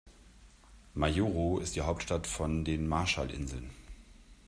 [0.95, 3.69] Majuro ist die Hauptstadt von den Marshallinseln.